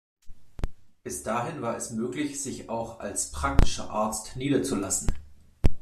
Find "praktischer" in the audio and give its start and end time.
3.31-3.91